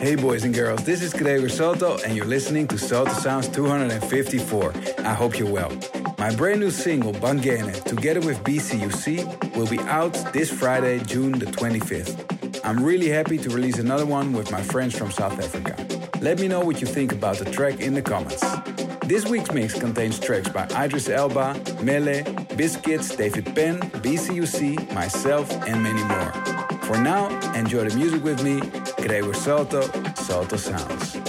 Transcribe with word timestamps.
Hey 0.00 0.14
boys 0.14 0.44
and 0.44 0.54
girls, 0.54 0.82
this 0.84 1.02
is 1.02 1.12
Gregor 1.12 1.50
Salto 1.50 1.98
and 1.98 2.16
you're 2.16 2.24
listening 2.24 2.66
to 2.68 2.78
Salto 2.78 3.12
Sounds 3.12 3.48
254. 3.48 4.72
I 5.00 5.12
hope 5.12 5.38
you're 5.38 5.52
well. 5.52 5.70
My 6.16 6.34
brand 6.34 6.60
new 6.60 6.70
single, 6.70 7.12
Bangene, 7.12 7.84
together 7.84 8.20
with 8.20 8.42
BCUC, 8.42 9.54
will 9.54 9.66
be 9.66 9.78
out 9.80 10.14
this 10.32 10.50
Friday, 10.50 11.00
June 11.00 11.32
the 11.32 11.44
25th. 11.44 12.64
I'm 12.64 12.82
really 12.82 13.10
happy 13.10 13.36
to 13.36 13.50
release 13.50 13.78
another 13.78 14.06
one 14.06 14.32
with 14.32 14.50
my 14.50 14.62
friends 14.62 14.96
from 14.96 15.10
South 15.10 15.38
Africa. 15.38 15.76
Let 16.22 16.40
me 16.40 16.48
know 16.48 16.60
what 16.60 16.80
you 16.80 16.86
think 16.86 17.12
about 17.12 17.36
the 17.36 17.50
track 17.50 17.80
in 17.80 17.92
the 17.92 18.00
comments. 18.00 18.42
This 19.04 19.26
week's 19.26 19.52
mix 19.52 19.78
contains 19.78 20.18
tracks 20.18 20.48
by 20.48 20.66
Idris 20.82 21.10
Elba, 21.10 21.60
Mele, 21.82 22.22
Biscits, 22.56 23.14
David 23.16 23.54
Penn, 23.54 23.80
BCUC, 24.00 24.94
myself, 24.94 25.50
and 25.68 25.82
many 25.82 26.02
more. 26.04 26.32
For 26.84 26.96
now, 26.96 27.28
enjoy 27.52 27.88
the 27.88 27.94
music 27.94 28.24
with 28.24 28.42
me, 28.42 28.60
Gregor 29.02 29.34
Salto, 29.34 29.82
Salto 30.14 30.56
Sounds. 30.56 31.19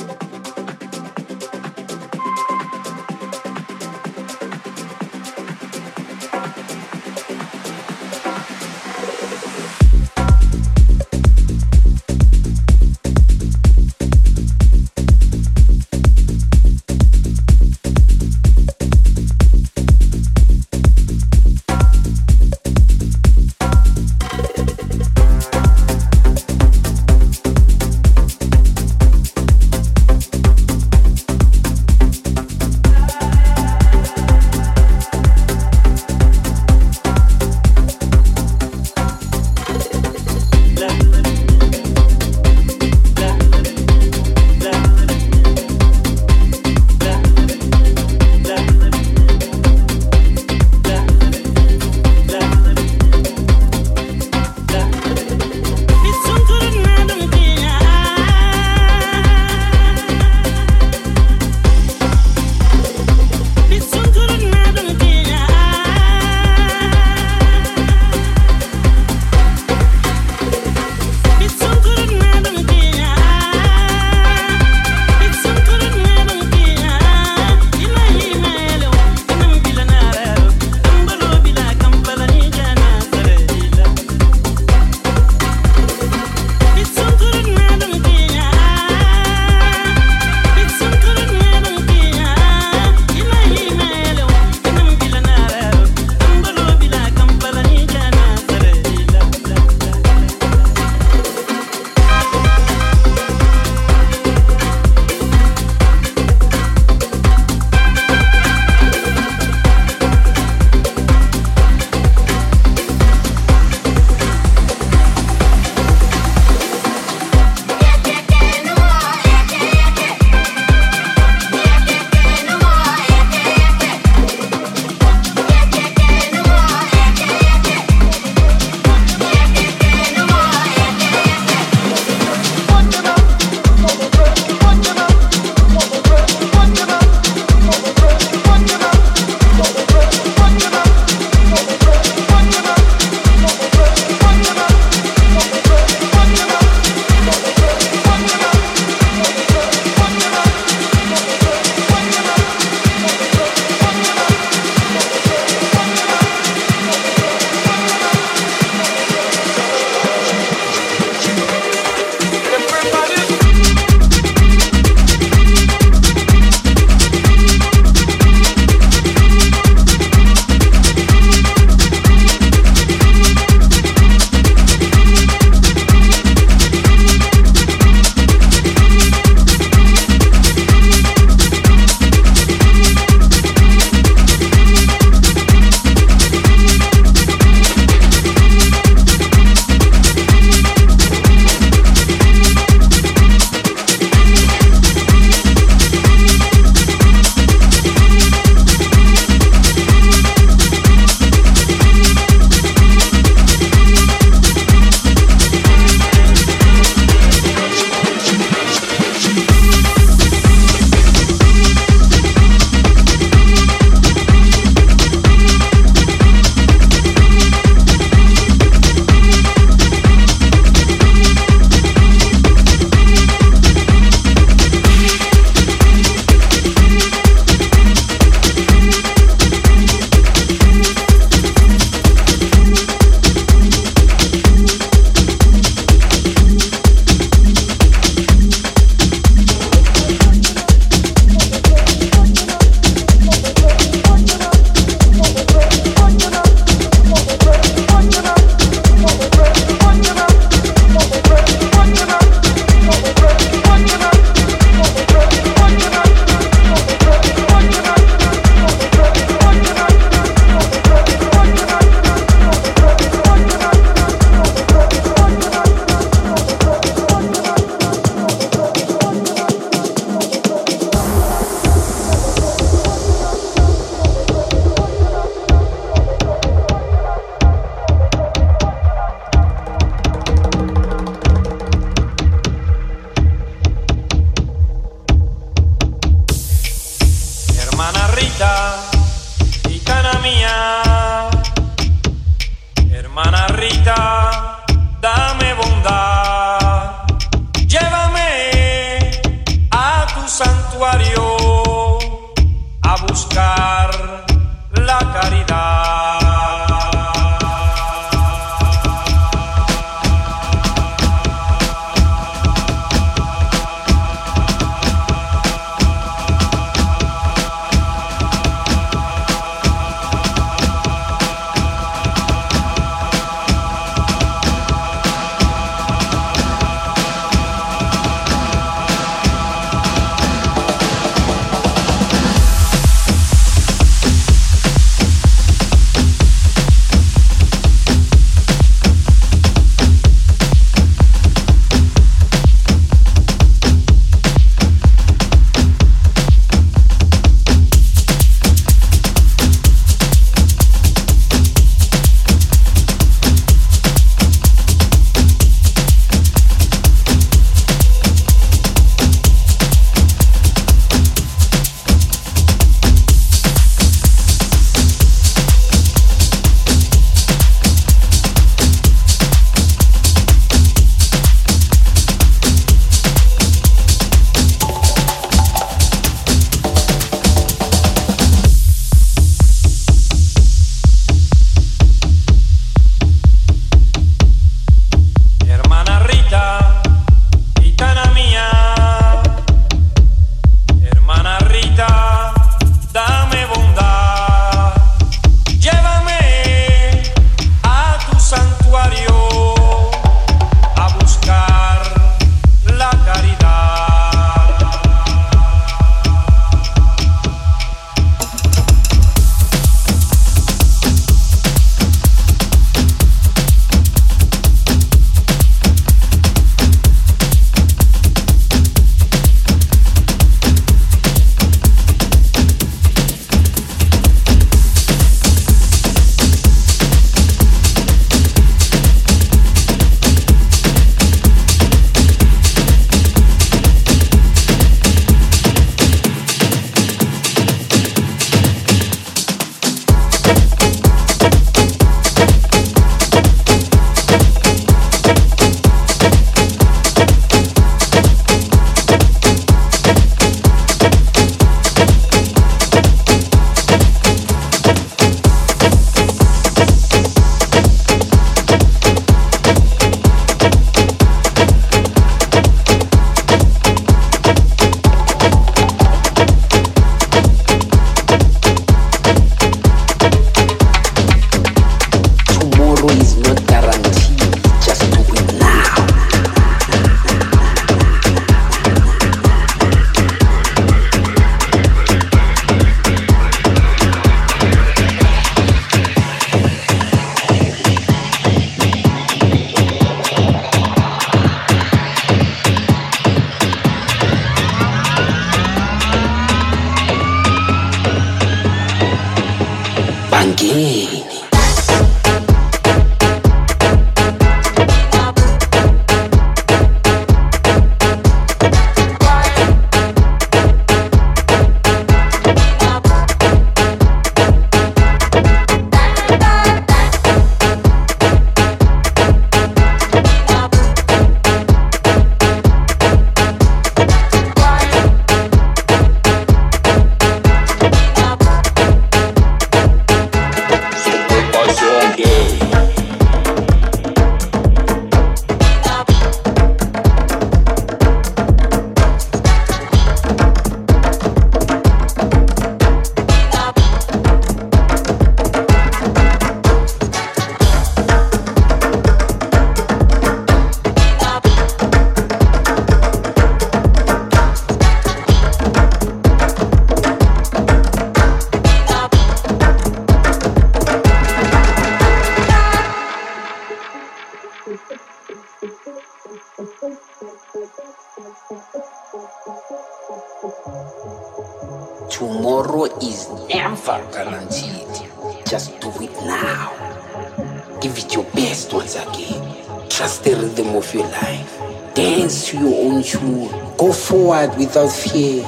God 584.27 584.37
without 584.37 584.69
fear. 584.69 585.23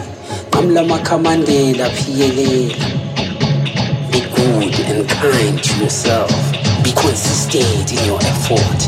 Amlama 0.51 0.99
Kamandela 1.03 1.89
PLL. 1.97 2.69
Be 4.11 4.19
good 4.35 4.79
and 4.85 5.09
kind 5.09 5.63
to 5.63 5.83
yourself. 5.83 6.29
Be 6.83 6.91
consistent 6.91 7.91
in 7.91 8.05
your 8.05 8.19
effort. 8.21 8.81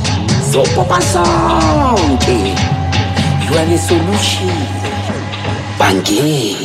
So 0.52 0.64
Papa 0.76 1.02
Sound. 1.02 2.22
You 3.46 3.58
are 3.58 3.66
the 3.66 3.78
solution. 3.78 4.50
Bangi. 5.80 6.65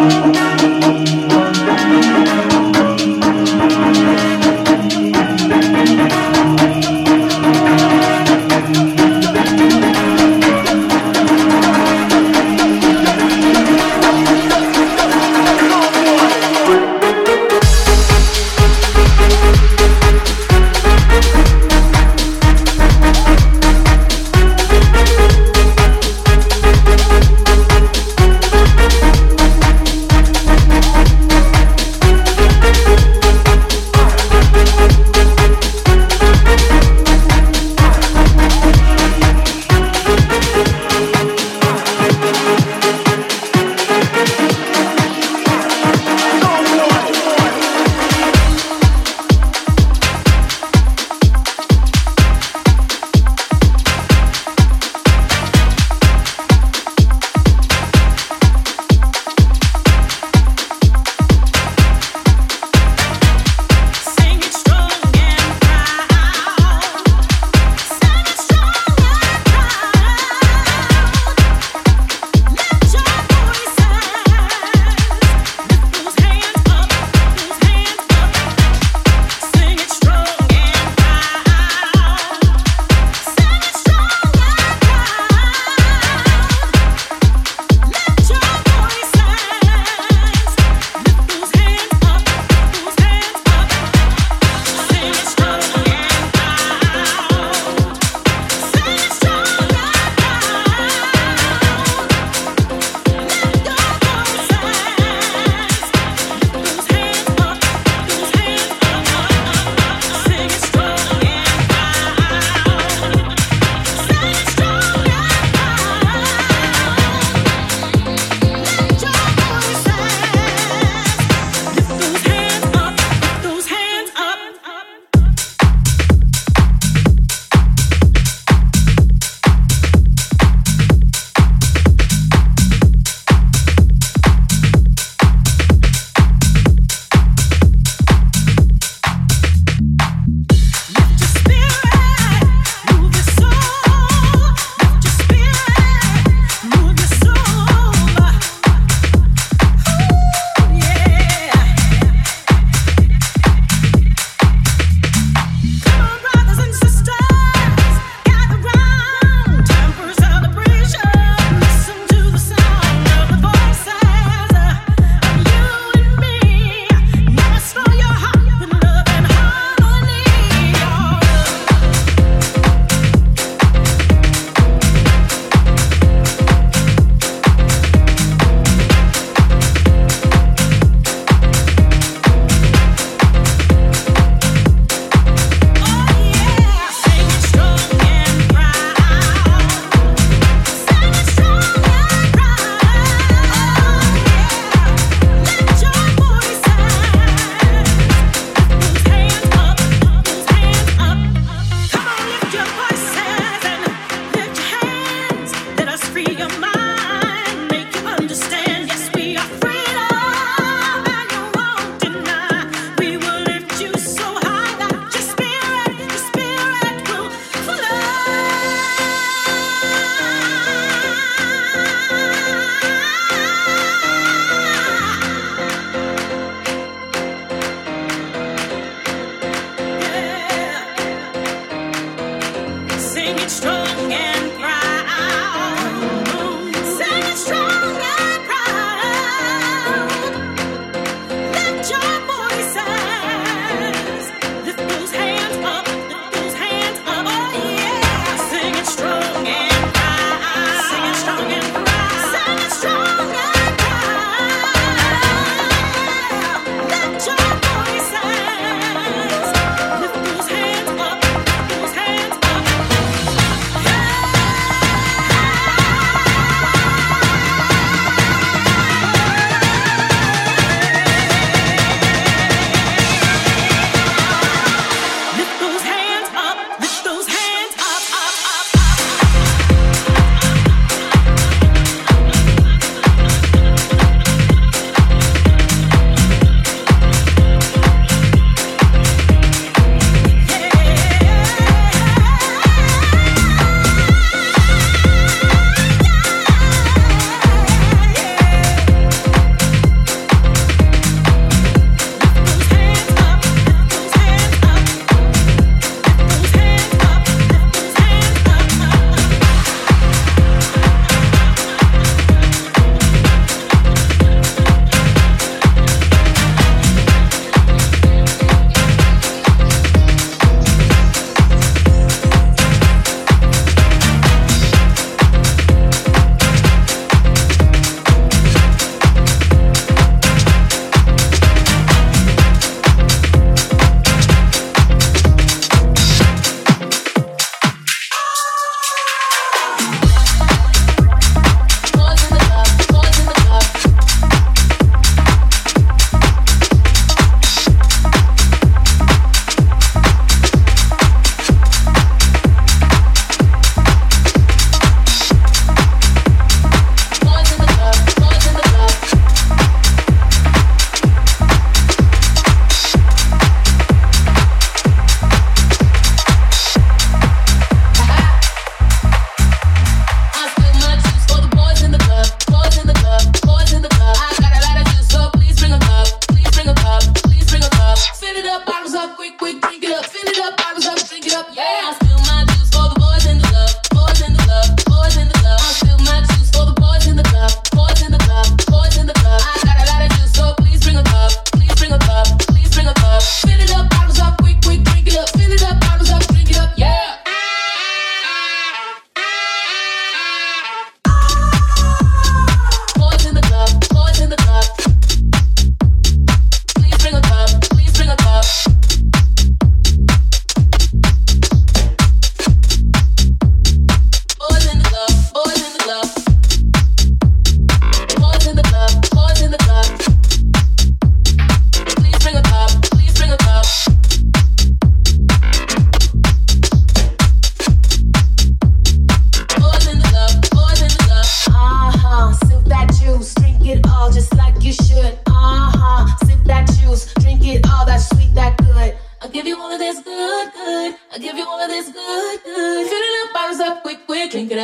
Thank 0.00 0.57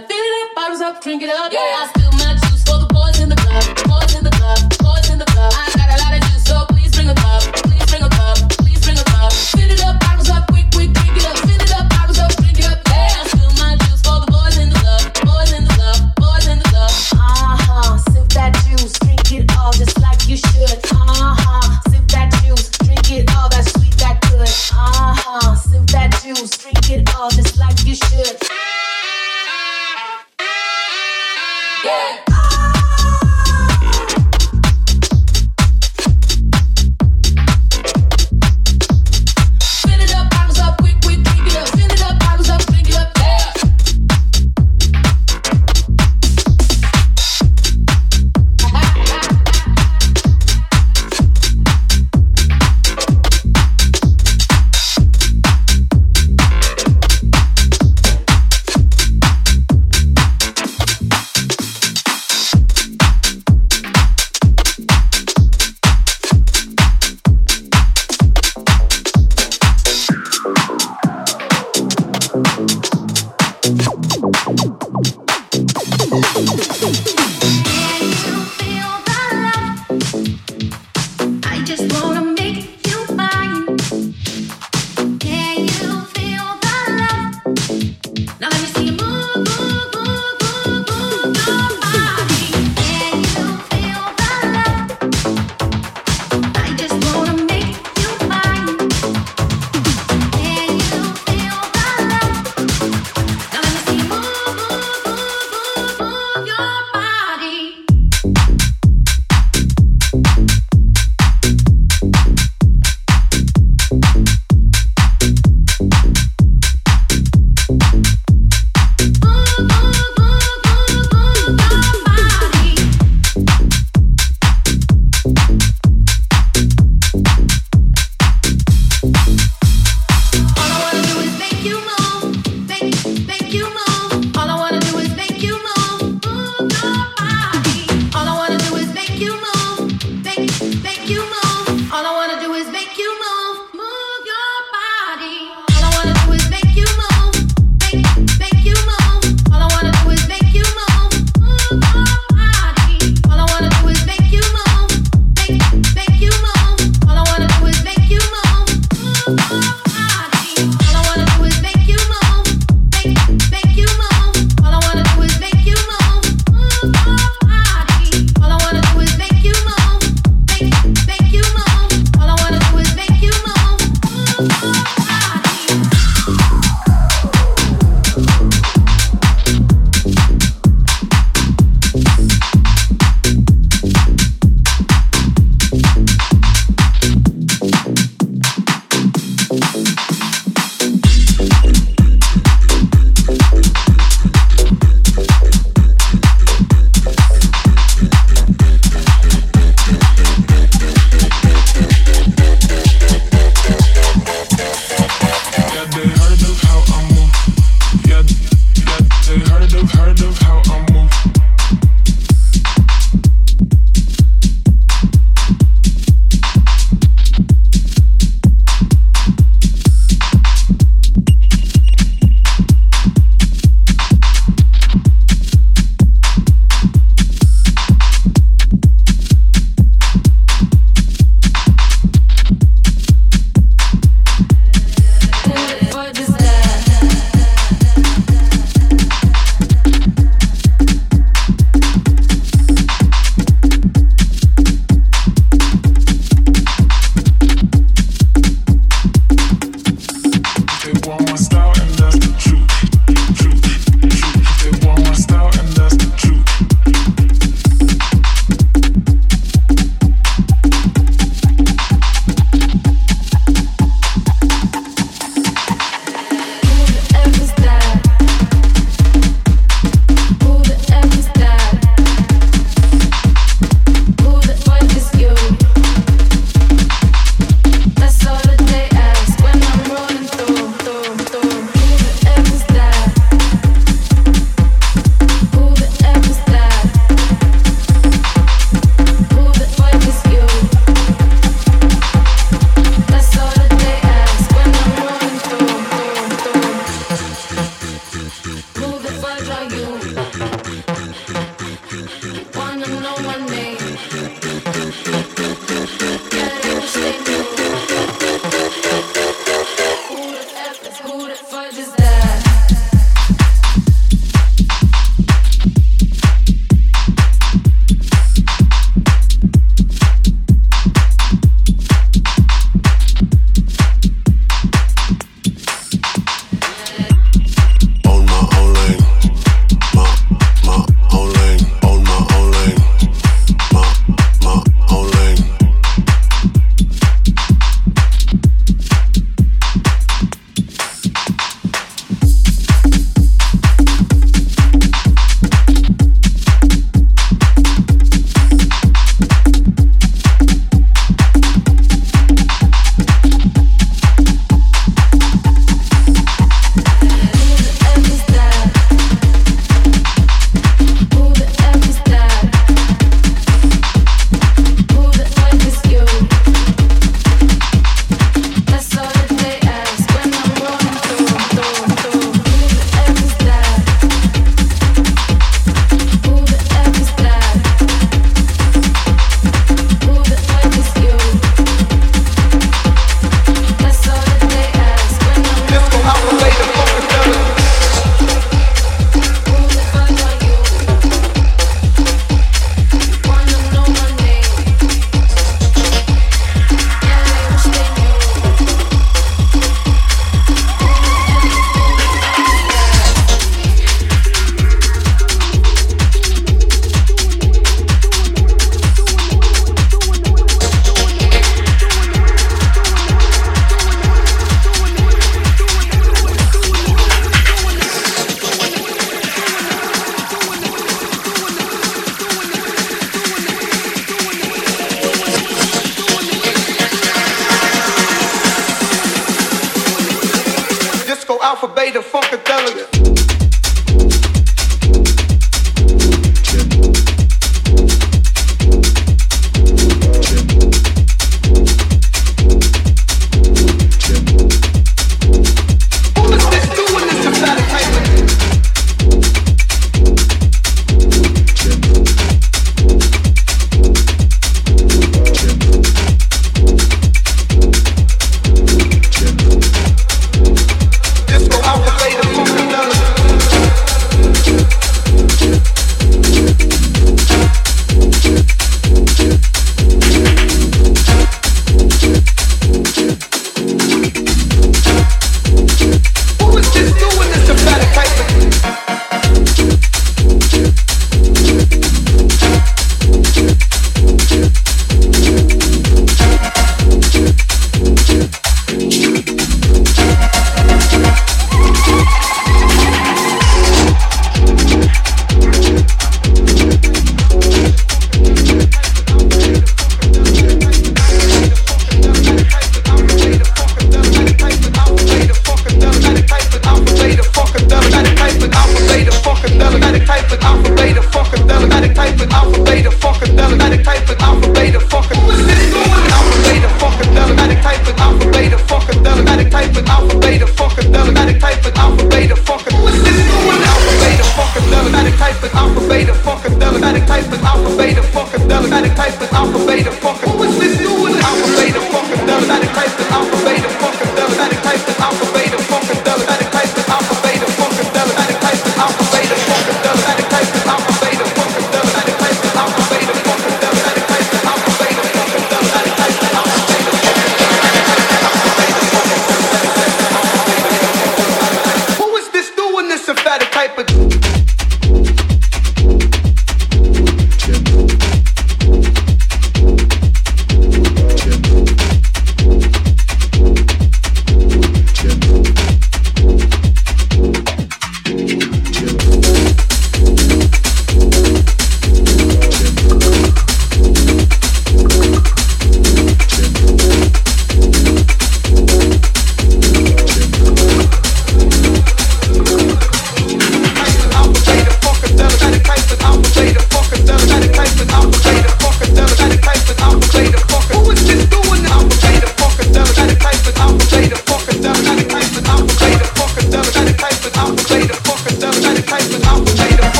fill 0.00 0.16
it 0.16 0.48
up, 0.48 0.54
bottles 0.54 0.80
up, 0.80 1.02
drink 1.02 1.22
it 1.22 1.30
up, 1.30 1.52
yeah. 1.52 1.97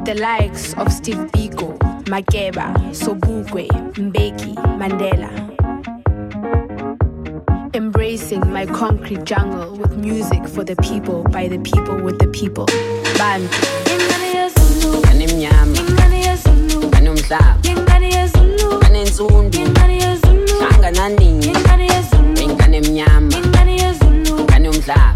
with 0.00 0.16
the 0.16 0.20
likes 0.22 0.72
of 0.74 0.92
Steve 0.92 1.18
Biko, 1.32 1.76
Makeba, 2.04 2.74
Sobukwe, 2.92 3.68
Mbeki, 3.94 4.54
Mandela 4.78 5.30
embracing 7.72 8.40
my 8.52 8.66
concrete 8.66 9.24
jungle 9.24 9.76
with 9.76 9.96
music 9.96 10.44
for 10.46 10.64
the 10.64 10.74
people, 10.76 11.22
by 11.24 11.46
the 11.48 11.58
people, 11.58 11.96
with 12.00 12.18
the 12.18 12.26
people. 12.28 12.66
Band. 13.16 13.44
Ingane 13.86 14.34
yezulu. 14.34 15.02
Ingane 15.76 16.20
yezulu. 16.26 16.80
Ingane 17.62 18.10
yezulu. 18.10 18.80
Ingane 19.54 19.98
yezulu. 19.98 20.60
Ingane 21.46 21.86
yezulu, 21.86 22.40
ingane. 22.42 22.78
Ingane 23.38 23.76
yezulu. 23.76 24.46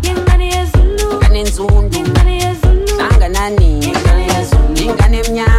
Ingane 0.05 0.51
yezulu. 0.51 1.21
em 5.15 5.35
nha. 5.35 5.54